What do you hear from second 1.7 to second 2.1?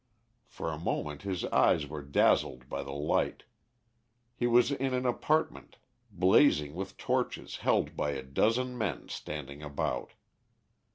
were